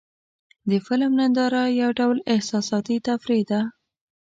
[0.69, 3.61] د فلم ننداره یو ډول احساساتي تفریح ده.